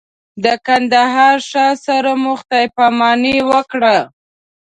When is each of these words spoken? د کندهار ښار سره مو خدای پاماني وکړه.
د 0.43 0.45
کندهار 0.67 1.37
ښار 1.49 1.73
سره 1.87 2.11
مو 2.21 2.33
خدای 2.41 2.65
پاماني 2.75 3.37
وکړه. 3.51 3.97